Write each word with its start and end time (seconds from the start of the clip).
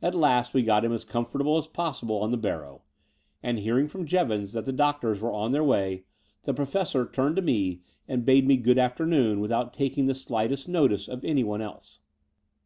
At 0.00 0.14
last 0.14 0.54
we 0.54 0.62
got 0.62 0.82
him 0.82 0.92
as 0.94 1.04
comfortable 1.04 1.58
as 1.58 1.66
possible 1.66 2.22
on 2.22 2.30
the 2.30 2.38
barrow; 2.38 2.84
and, 3.42 3.58
hearing 3.58 3.86
from 3.86 4.06
Jevons 4.06 4.54
that 4.54 4.64
the 4.64 4.72
doctors 4.72 5.20
were 5.20 5.30
on 5.34 5.52
their 5.52 5.62
way, 5.62 6.04
the 6.44 6.54
Professor 6.54 7.04
turned 7.06 7.36
to 7.36 7.42
me 7.42 7.82
and 8.08 8.24
bade 8.24 8.46
me 8.48 8.56
good 8.56 8.78
afternoon 8.78 9.40
without 9.40 9.74
taking 9.74 10.06
the 10.06 10.14
slightest 10.14 10.70
notice 10.70 11.06
of 11.06 11.22
anyone 11.22 11.60
else. 11.60 12.00